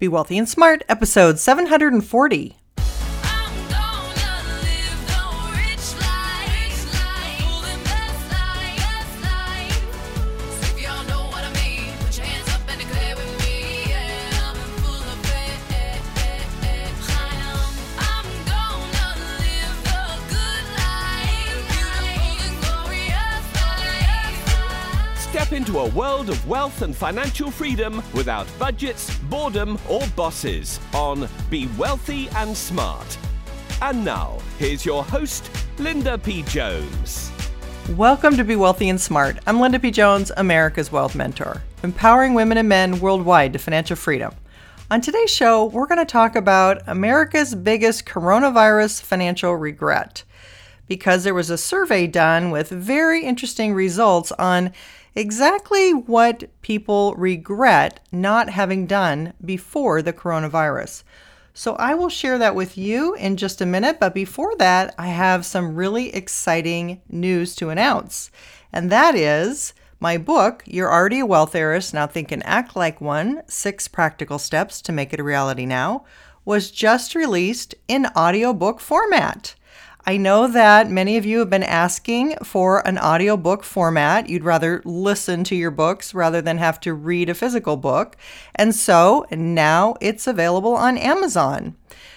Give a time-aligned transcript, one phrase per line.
[0.00, 2.59] Be Wealthy and Smart, episode 740.
[25.94, 32.56] World of wealth and financial freedom without budgets, boredom, or bosses on Be Wealthy and
[32.56, 33.18] Smart.
[33.82, 36.42] And now, here's your host, Linda P.
[36.42, 37.32] Jones.
[37.96, 39.38] Welcome to Be Wealthy and Smart.
[39.48, 39.90] I'm Linda P.
[39.90, 44.32] Jones, America's Wealth Mentor, empowering women and men worldwide to financial freedom.
[44.92, 50.22] On today's show, we're going to talk about America's biggest coronavirus financial regret
[50.86, 54.72] because there was a survey done with very interesting results on
[55.14, 61.02] exactly what people regret not having done before the coronavirus.
[61.52, 65.08] So I will share that with you in just a minute, but before that, I
[65.08, 68.30] have some really exciting news to announce.
[68.72, 73.00] And that is my book, You're Already a Wealth Heiress, Now Think and Act Like
[73.00, 76.04] One Six Practical Steps to Make It a Reality Now,
[76.44, 79.54] was just released in audiobook format.
[80.06, 84.28] I know that many of you have been asking for an audiobook format.
[84.28, 88.16] You'd rather listen to your books rather than have to read a physical book.
[88.54, 91.76] And so now it's available on Amazon.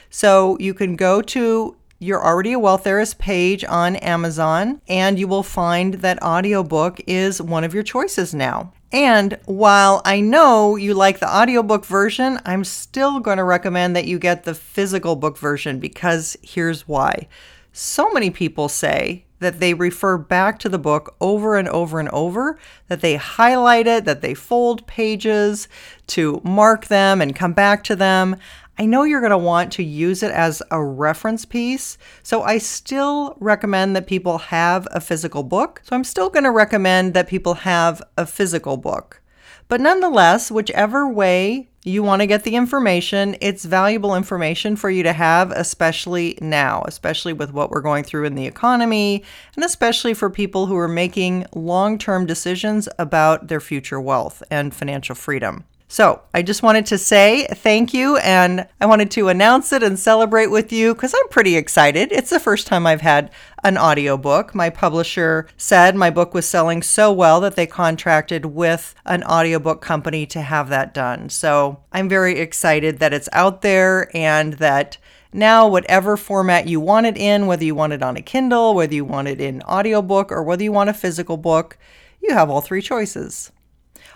[0.10, 5.26] So you can go to you're already a wealth heiress page on Amazon, and you
[5.26, 8.74] will find that audiobook is one of your choices now.
[8.92, 14.06] And while I know you like the audiobook version, I'm still going to recommend that
[14.06, 17.28] you get the physical book version because here's why.
[17.76, 22.08] So many people say that they refer back to the book over and over and
[22.10, 25.68] over, that they highlight it, that they fold pages
[26.08, 28.36] to mark them and come back to them.
[28.78, 32.60] I know you're going to want to use it as a reference piece, so I
[32.60, 35.82] still recommend that people have a physical book.
[35.84, 39.20] So I'm still going to recommend that people have a physical book.
[39.68, 45.04] But nonetheless, whichever way you want to get the information, it's valuable information for you
[45.04, 49.24] to have, especially now, especially with what we're going through in the economy,
[49.56, 54.74] and especially for people who are making long term decisions about their future wealth and
[54.74, 55.66] financial freedom.
[55.94, 60.00] So, I just wanted to say thank you and I wanted to announce it and
[60.00, 62.12] celebrate with you because I'm pretty excited.
[62.12, 63.30] It's the first time I've had
[63.64, 64.56] an audiobook.
[64.56, 69.84] My publisher said my book was selling so well that they contracted with an audiobook
[69.84, 71.30] company to have that done.
[71.30, 74.98] So, I'm very excited that it's out there and that
[75.32, 78.96] now whatever format you want it in, whether you want it on a Kindle, whether
[78.96, 81.78] you want it in audiobook or whether you want a physical book,
[82.20, 83.52] you have all three choices.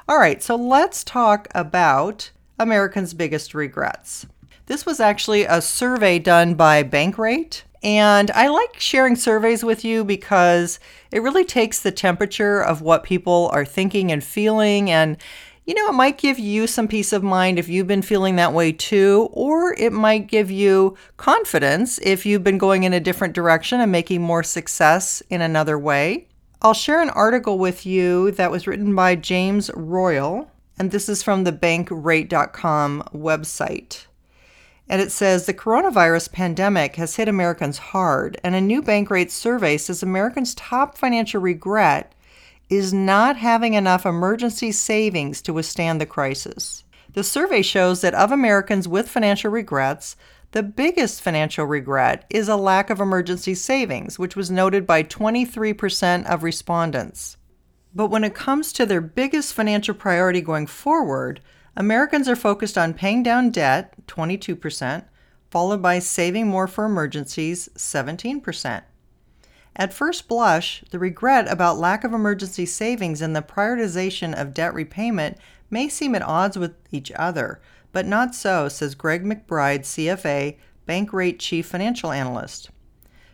[0.07, 4.25] All right, so let's talk about Americans' biggest regrets.
[4.67, 7.63] This was actually a survey done by Bankrate.
[7.83, 10.79] And I like sharing surveys with you because
[11.11, 14.89] it really takes the temperature of what people are thinking and feeling.
[14.89, 15.17] And,
[15.65, 18.51] you know, it might give you some peace of mind if you've been feeling that
[18.51, 23.35] way too, or it might give you confidence if you've been going in a different
[23.35, 26.26] direction and making more success in another way.
[26.59, 31.21] I'll share an article with you that was written by James Royal, and this is
[31.21, 34.07] from the bankrate.com website.
[34.89, 39.77] And it says the coronavirus pandemic has hit Americans hard, and a new Bankrate survey
[39.77, 42.13] says Americans' top financial regret
[42.69, 46.83] is not having enough emergency savings to withstand the crisis.
[47.13, 50.15] The survey shows that of Americans with financial regrets,
[50.51, 56.25] the biggest financial regret is a lack of emergency savings, which was noted by 23%
[56.25, 57.37] of respondents.
[57.93, 61.41] But when it comes to their biggest financial priority going forward,
[61.75, 65.05] Americans are focused on paying down debt, 22%,
[65.49, 68.83] followed by saving more for emergencies, 17%.
[69.75, 74.73] At first blush, the regret about lack of emergency savings and the prioritization of debt
[74.73, 75.37] repayment
[75.69, 77.61] may seem at odds with each other,
[77.97, 80.55] but not so, says Greg McBride, CFA,
[80.87, 82.69] Bankrate Chief Financial Analyst.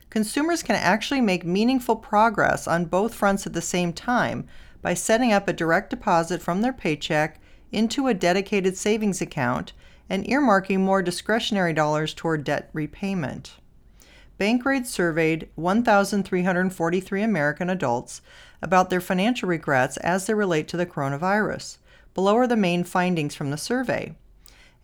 [0.09, 4.47] Consumers can actually make meaningful progress on both fronts at the same time
[4.81, 7.41] by setting up a direct deposit from their paycheck
[7.73, 9.73] into a dedicated savings account
[10.09, 13.57] and earmarking more discretionary dollars toward debt repayment.
[14.39, 18.21] Bankrate surveyed 1,343 American adults
[18.61, 21.79] about their financial regrets as they relate to the coronavirus.
[22.13, 24.15] Below are the main findings from the survey.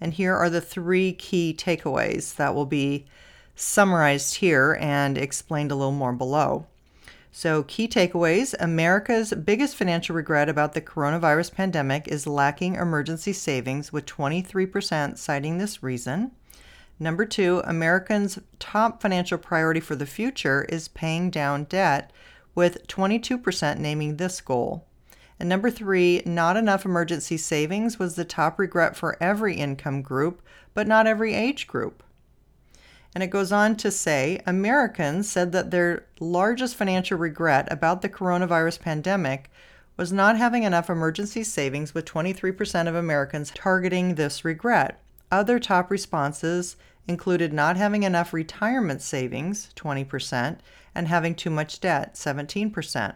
[0.02, 3.06] And here are the three key takeaways that will be
[3.56, 6.66] summarized here and explained a little more below.
[7.32, 13.94] So, key takeaways America's biggest financial regret about the coronavirus pandemic is lacking emergency savings,
[13.94, 16.32] with 23% citing this reason.
[17.00, 22.12] Number two, Americans' top financial priority for the future is paying down debt,
[22.56, 24.86] with 22% naming this goal.
[25.40, 30.42] And number three, not enough emergency savings was the top regret for every income group,
[30.74, 32.04] but not every age group.
[33.16, 38.10] And it goes on to say Americans said that their largest financial regret about the
[38.10, 39.50] coronavirus pandemic
[39.98, 45.02] was not having enough emergency savings, with 23% of Americans targeting this regret.
[45.32, 46.76] Other top responses
[47.08, 50.60] included not having enough retirement savings, 20%,
[50.96, 53.16] and having too much debt, 17%.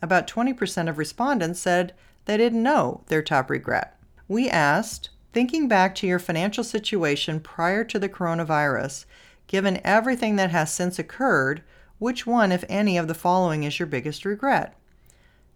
[0.00, 3.98] About 20% of respondents said they didn't know their top regret.
[4.28, 9.04] We asked, thinking back to your financial situation prior to the coronavirus,
[9.48, 11.62] Given everything that has since occurred,
[11.98, 14.76] which one, if any, of the following is your biggest regret?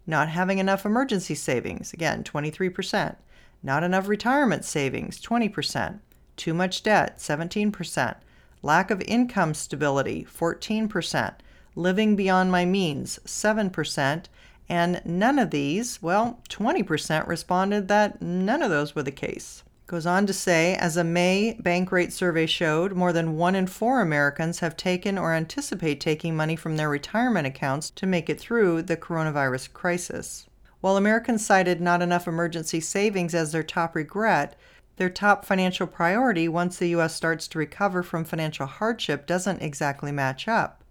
[0.05, 3.15] Not having enough emergency savings, again, 23%.
[3.61, 5.99] Not enough retirement savings, 20%.
[6.35, 8.15] Too much debt, 17%.
[8.63, 11.35] Lack of income stability, 14%.
[11.75, 14.25] Living beyond my means, 7%.
[14.69, 19.63] And none of these, well, 20% responded that none of those were the case.
[19.85, 24.01] Goes on to say, as a May Bankrate survey showed, more than one in four
[24.01, 28.83] Americans have taken or anticipate taking money from their retirement accounts to make it through
[28.83, 30.47] the coronavirus crisis.
[30.79, 34.55] While Americans cited not enough emergency savings as their top regret,
[34.97, 37.15] their top financial priority once the U.S.
[37.15, 40.82] starts to recover from financial hardship doesn't exactly match up.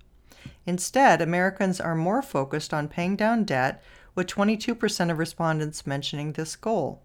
[0.66, 3.82] Instead, Americans are more focused on paying down debt,
[4.14, 7.02] with 22% of respondents mentioning this goal.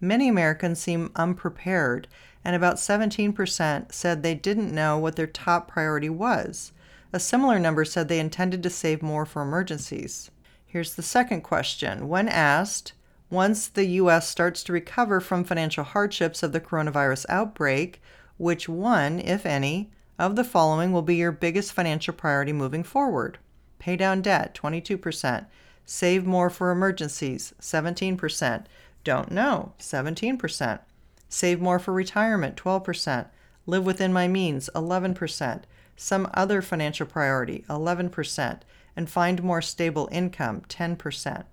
[0.00, 2.08] Many Americans seem unprepared,
[2.44, 6.72] and about 17% said they didn't know what their top priority was.
[7.12, 10.30] A similar number said they intended to save more for emergencies.
[10.66, 12.08] Here's the second question.
[12.08, 12.92] When asked,
[13.30, 14.28] once the U.S.
[14.28, 18.02] starts to recover from financial hardships of the coronavirus outbreak,
[18.36, 23.38] which one, if any, of the following will be your biggest financial priority moving forward?
[23.78, 25.46] Pay down debt, 22%.
[25.84, 28.64] Save more for emergencies, 17%.
[29.04, 30.80] Don't know, 17%.
[31.28, 33.26] Save more for retirement, 12%.
[33.66, 35.62] Live within my means, 11%.
[35.96, 38.60] Some other financial priority, 11%.
[38.96, 41.44] And find more stable income, 10%.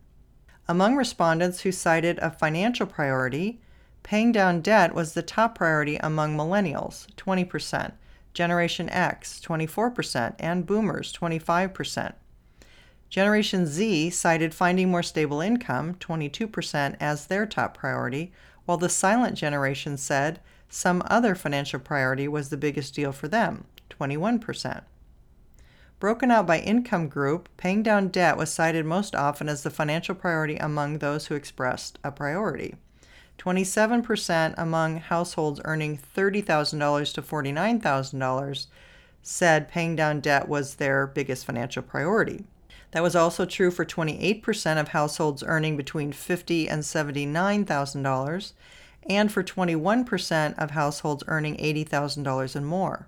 [0.67, 3.59] Among respondents who cited a financial priority,
[4.01, 7.93] paying down debt was the top priority among millennials, 20%,
[8.33, 12.13] Generation X, 24%, and boomers, 25%.
[13.09, 18.31] Generation Z cited finding more stable income, 22%, as their top priority,
[18.65, 23.65] while the silent generation said some other financial priority was the biggest deal for them,
[23.91, 24.83] 21%.
[25.99, 30.15] Broken out by income group, paying down debt was cited most often as the financial
[30.15, 32.75] priority among those who expressed a priority.
[33.43, 38.67] 27% among households earning $30,000 to $49,000
[39.21, 42.45] said paying down debt was their biggest financial priority.
[42.91, 48.53] That was also true for 28% of households earning between $50 and $79,000
[49.09, 53.07] and for 21% of households earning $80,000 and more.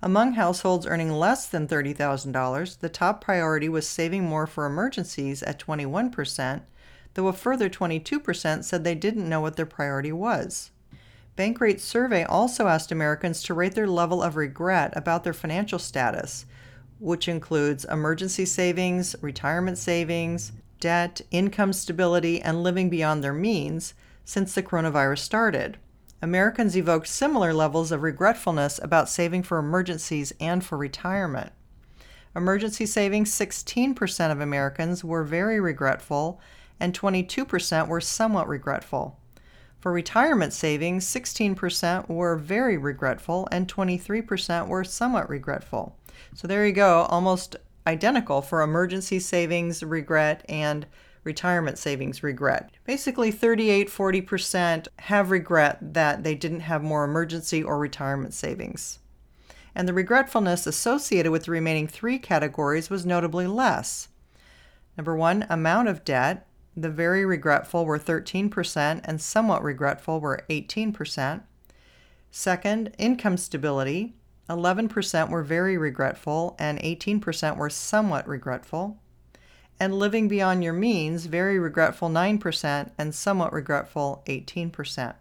[0.00, 5.58] Among households earning less than $30,000, the top priority was saving more for emergencies at
[5.58, 6.62] 21%,
[7.14, 10.70] though a further 22% said they didn't know what their priority was.
[11.34, 16.44] Bankrate's survey also asked Americans to rate their level of regret about their financial status,
[16.98, 23.94] which includes emergency savings, retirement savings, debt, income stability, and living beyond their means
[24.24, 25.78] since the coronavirus started.
[26.20, 31.50] Americans evoked similar levels of regretfulness about saving for emergencies and for retirement.
[32.36, 36.40] Emergency savings 16% of Americans were very regretful,
[36.82, 39.18] and 22% were somewhat regretful.
[39.78, 45.96] For retirement savings, 16% were very regretful, and 23% were somewhat regretful.
[46.34, 50.86] So there you go, almost identical for emergency savings regret and
[51.24, 52.70] retirement savings regret.
[52.84, 58.98] Basically 38 40% have regret that they didn't have more emergency or retirement savings.
[59.74, 64.08] And the regretfulness associated with the remaining three categories was notably less.
[64.96, 66.46] Number 1, amount of debt.
[66.76, 71.42] The very regretful were 13% and somewhat regretful were 18%.
[72.30, 74.14] Second, income stability.
[74.48, 78.98] 11% were very regretful, and 18% were somewhat regretful.
[79.78, 85.14] And living beyond your means, very regretful 9%, and somewhat regretful 18%.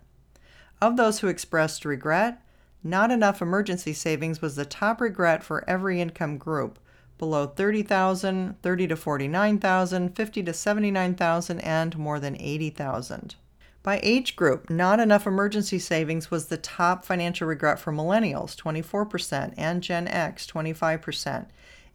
[0.81, 2.41] Of those who expressed regret,
[2.83, 6.79] not enough emergency savings was the top regret for every income group,
[7.21, 13.35] below 30,000, 30 to 49,000, 50 to 79,000 and more than 80,000.
[13.83, 19.53] By age group, not enough emergency savings was the top financial regret for millennials, 24%,
[19.55, 21.45] and Gen X, 25%.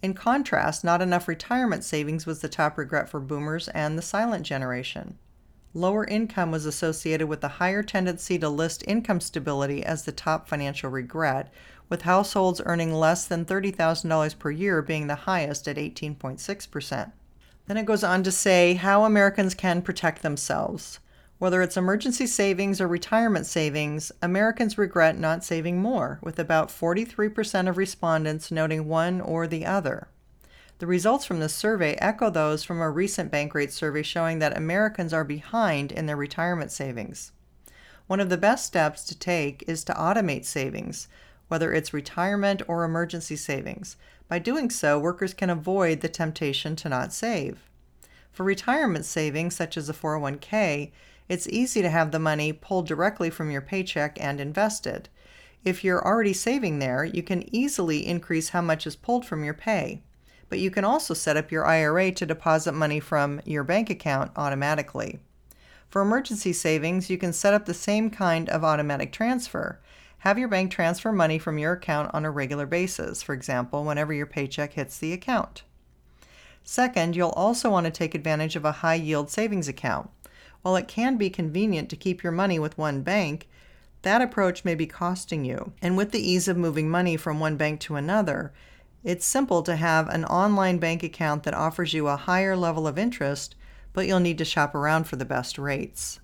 [0.01, 4.47] In contrast, not enough retirement savings was the top regret for boomers and the silent
[4.47, 5.19] generation.
[5.75, 10.49] Lower income was associated with a higher tendency to list income stability as the top
[10.49, 11.53] financial regret,
[11.89, 17.13] with households earning less than $30,000 per year being the highest at 18.6%.
[17.67, 21.01] Then it goes on to say how Americans can protect themselves.
[21.39, 27.69] Whether it's emergency savings or retirement savings, Americans regret not saving more, with about 43%
[27.69, 30.09] of respondents noting one or the other.
[30.79, 35.13] The results from this survey echo those from a recent Bankrate survey showing that Americans
[35.13, 37.33] are behind in their retirement savings.
[38.07, 41.09] One of the best steps to take is to automate savings,
[41.49, 43.97] whether it's retirement or emergency savings.
[44.29, 47.69] By doing so, workers can avoid the temptation to not save.
[48.33, 50.91] For retirement savings, such as a 401k,
[51.29, 55.09] it's easy to have the money pulled directly from your paycheck and invested.
[55.65, 59.55] If you're already saving there, you can easily increase how much is pulled from your
[59.55, 60.03] pay.
[60.49, 64.31] But you can also set up your IRA to deposit money from your bank account
[64.37, 65.19] automatically.
[65.89, 69.81] For emergency savings, you can set up the same kind of automatic transfer.
[70.27, 74.13] Have your bank transfer money from your account on a regular basis, for example, whenever
[74.13, 75.63] your paycheck hits the account.
[76.65, 80.11] Second, you'll also want to take advantage of a high yield savings account.
[80.63, 83.49] While it can be convenient to keep your money with one bank,
[84.03, 85.73] that approach may be costing you.
[85.81, 88.53] And with the ease of moving money from one bank to another,
[89.05, 92.99] it's simple to have an online bank account that offers you a higher level of
[92.99, 93.55] interest,
[93.93, 96.19] but you'll need to shop around for the best rates.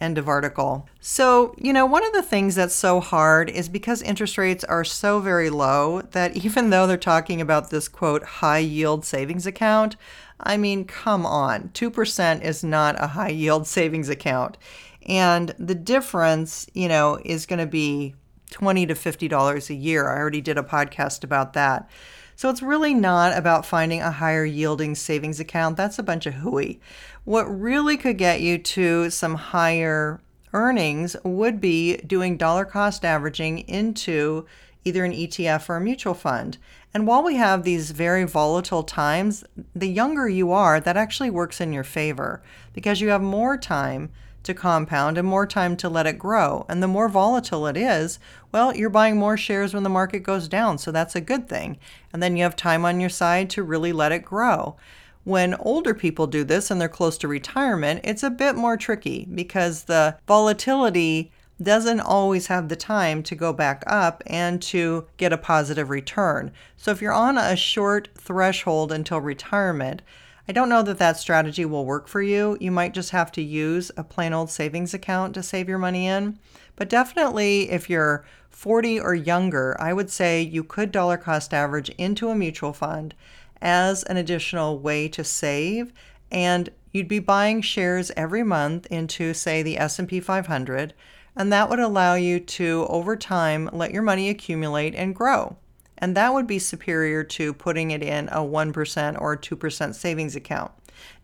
[0.00, 0.86] End of article.
[1.00, 4.84] So, you know, one of the things that's so hard is because interest rates are
[4.84, 9.96] so very low that even though they're talking about this quote high yield savings account,
[10.38, 14.58] I mean, come on, 2% is not a high yield savings account.
[15.06, 18.14] And the difference, you know, is going to be
[18.56, 20.08] 20 to $50 a year.
[20.08, 21.90] I already did a podcast about that.
[22.36, 25.76] So it's really not about finding a higher yielding savings account.
[25.76, 26.80] That's a bunch of hooey.
[27.24, 30.22] What really could get you to some higher
[30.54, 34.46] earnings would be doing dollar cost averaging into
[34.84, 36.56] either an ETF or a mutual fund.
[36.94, 39.44] And while we have these very volatile times,
[39.74, 44.08] the younger you are, that actually works in your favor because you have more time
[44.46, 46.66] to compound and more time to let it grow.
[46.68, 48.18] And the more volatile it is,
[48.50, 50.78] well, you're buying more shares when the market goes down.
[50.78, 51.78] So that's a good thing.
[52.12, 54.76] And then you have time on your side to really let it grow.
[55.24, 59.26] When older people do this and they're close to retirement, it's a bit more tricky
[59.32, 65.32] because the volatility doesn't always have the time to go back up and to get
[65.32, 66.52] a positive return.
[66.76, 70.02] So if you're on a short threshold until retirement,
[70.48, 72.56] I don't know that that strategy will work for you.
[72.60, 76.06] You might just have to use a plain old savings account to save your money
[76.06, 76.38] in.
[76.76, 81.88] But definitely, if you're 40 or younger, I would say you could dollar cost average
[81.90, 83.14] into a mutual fund
[83.60, 85.92] as an additional way to save
[86.30, 90.94] and you'd be buying shares every month into say the S&P 500
[91.34, 95.56] and that would allow you to over time let your money accumulate and grow
[95.98, 100.72] and that would be superior to putting it in a 1% or 2% savings account.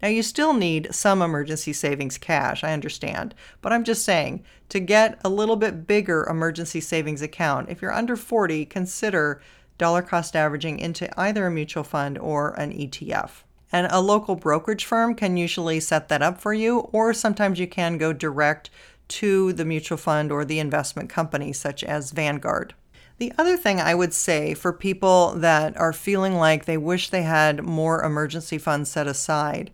[0.02, 4.80] Now, you still need some emergency savings cash, I understand, but I'm just saying to
[4.80, 9.40] get a little bit bigger emergency savings account, if you're under 40, consider
[9.78, 13.44] dollar cost averaging into either a mutual fund or an ETF.
[13.72, 17.66] And a local brokerage firm can usually set that up for you, or sometimes you
[17.66, 18.68] can go direct
[19.08, 22.74] to the mutual fund or the investment company, such as Vanguard.
[23.18, 27.22] The other thing I would say for people that are feeling like they wish they
[27.22, 29.70] had more emergency funds set aside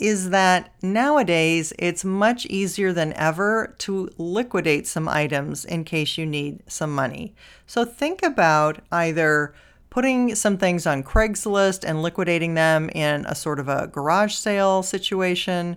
[0.00, 6.24] is that nowadays it's much easier than ever to liquidate some items in case you
[6.24, 7.34] need some money.
[7.66, 9.54] So think about either
[9.90, 14.82] putting some things on Craigslist and liquidating them in a sort of a garage sale
[14.82, 15.76] situation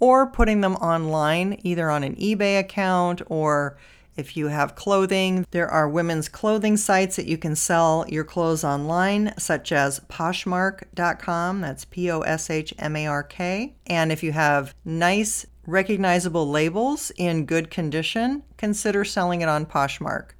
[0.00, 3.76] or putting them online either on an eBay account or
[4.20, 8.62] if you have clothing, there are women's clothing sites that you can sell your clothes
[8.62, 11.62] online, such as Poshmark.com.
[11.62, 13.74] That's P O S H M A R K.
[13.86, 20.32] And if you have nice, recognizable labels in good condition, consider selling it on Poshmark.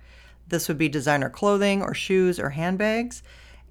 [0.47, 3.23] This would be designer clothing or shoes or handbags.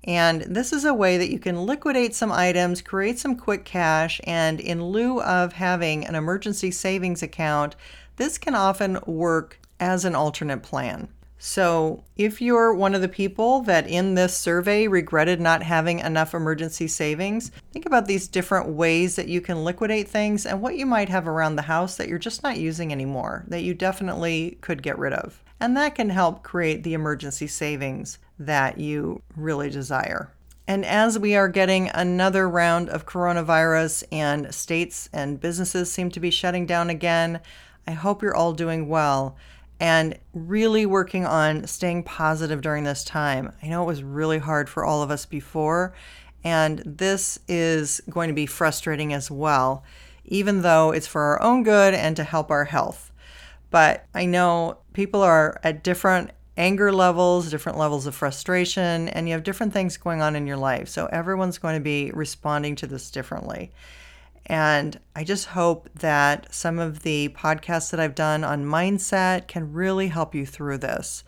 [0.06, 4.20] And this is a way that you can liquidate some items, create some quick cash,
[4.24, 7.76] and in lieu of having an emergency savings account,
[8.16, 11.10] this can often work as an alternate plan.
[11.42, 16.34] So, if you're one of the people that in this survey regretted not having enough
[16.34, 20.86] emergency savings, think about these different ways that you can liquidate things and what you
[20.86, 24.84] might have around the house that you're just not using anymore, that you definitely could
[24.84, 25.42] get rid of.
[25.62, 30.34] And that can help create the emergency savings that you really desire.
[30.68, 36.20] And as we are getting another round of coronavirus and states and businesses seem to
[36.20, 37.40] be shutting down again,
[37.88, 39.38] I hope you're all doing well
[39.80, 43.54] and really working on staying positive during this time.
[43.64, 45.94] I know it was really hard for all of us before,
[46.44, 49.84] and this is going to be frustrating as well,
[50.26, 53.12] even though it's for our own good and to help our health.
[53.72, 59.34] But I know people are at different anger levels, different levels of frustration, and you
[59.34, 60.90] have different things going on in your life.
[60.90, 63.72] So everyone's going to be responding to this differently.
[64.50, 69.72] And I just hope that some of the podcasts that I've done on mindset can
[69.72, 71.24] really help you through this.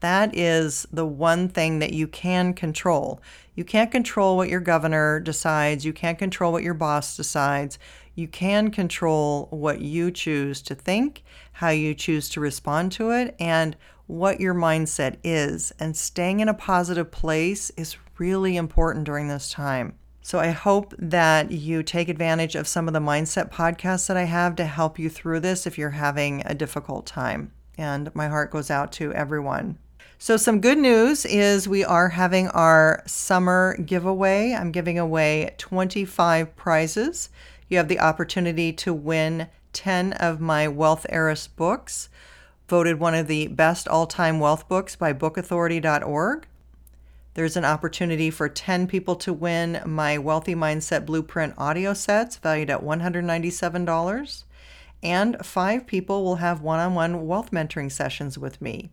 [0.00, 3.22] That is the one thing that you can control.
[3.54, 7.78] You can't control what your governor decides, you can't control what your boss decides.
[8.14, 13.34] You can control what you choose to think, how you choose to respond to it,
[13.38, 15.72] and what your mindset is.
[15.78, 19.96] And staying in a positive place is really important during this time.
[20.26, 24.24] So I hope that you take advantage of some of the mindset podcasts that I
[24.24, 27.52] have to help you through this if you're having a difficult time.
[27.78, 29.78] And my heart goes out to everyone.
[30.18, 34.52] So, some good news is we are having our summer giveaway.
[34.52, 37.30] I'm giving away 25 prizes.
[37.68, 42.08] You have the opportunity to win 10 of my Wealth Heiress books,
[42.68, 46.48] voted one of the best all time wealth books by bookauthority.org.
[47.36, 52.70] There's an opportunity for 10 people to win my Wealthy Mindset Blueprint audio sets valued
[52.70, 54.44] at $197.
[55.02, 58.88] And five people will have one on one wealth mentoring sessions with me.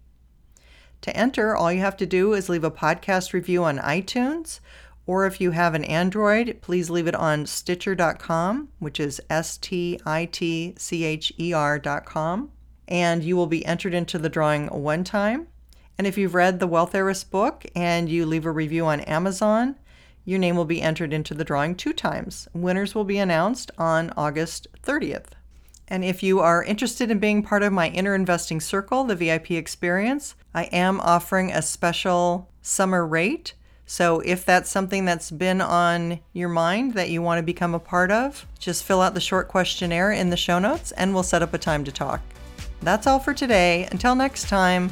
[1.03, 4.59] To enter, all you have to do is leave a podcast review on iTunes,
[5.05, 10.01] or if you have an Android, please leave it on Stitcher.com, which is S T
[10.05, 12.51] I T C H E R.com,
[12.89, 15.47] and you will be entered into the drawing one time.
[15.97, 19.75] And if you've read the Wealth Heiress book and you leave a review on Amazon,
[20.25, 22.47] your name will be entered into the drawing two times.
[22.53, 25.27] Winners will be announced on August 30th.
[25.87, 29.51] And if you are interested in being part of my Inner Investing Circle, the VIP
[29.51, 33.53] experience, I am offering a special summer rate.
[33.85, 37.79] So if that's something that's been on your mind that you want to become a
[37.79, 41.41] part of, just fill out the short questionnaire in the show notes and we'll set
[41.41, 42.21] up a time to talk.
[42.81, 43.87] That's all for today.
[43.91, 44.91] Until next time,